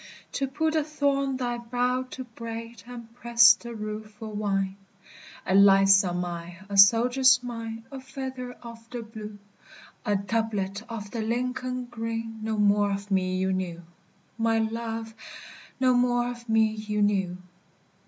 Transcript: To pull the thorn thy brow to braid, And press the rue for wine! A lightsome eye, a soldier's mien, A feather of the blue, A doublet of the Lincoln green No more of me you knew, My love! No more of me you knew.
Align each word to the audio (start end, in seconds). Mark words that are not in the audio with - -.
To 0.31 0.47
pull 0.47 0.71
the 0.71 0.83
thorn 0.83 1.37
thy 1.37 1.59
brow 1.59 2.01
to 2.09 2.23
braid, 2.23 2.81
And 2.87 3.13
press 3.13 3.53
the 3.53 3.75
rue 3.75 4.03
for 4.03 4.29
wine! 4.29 4.75
A 5.45 5.53
lightsome 5.53 6.25
eye, 6.25 6.57
a 6.67 6.75
soldier's 6.75 7.43
mien, 7.43 7.85
A 7.91 7.99
feather 8.01 8.53
of 8.63 8.89
the 8.89 9.03
blue, 9.03 9.37
A 10.03 10.15
doublet 10.15 10.81
of 10.89 11.11
the 11.11 11.21
Lincoln 11.21 11.85
green 11.85 12.39
No 12.41 12.57
more 12.57 12.89
of 12.89 13.11
me 13.11 13.37
you 13.37 13.53
knew, 13.53 13.83
My 14.39 14.57
love! 14.57 15.13
No 15.79 15.93
more 15.93 16.31
of 16.31 16.49
me 16.49 16.63
you 16.71 17.03
knew. 17.03 17.37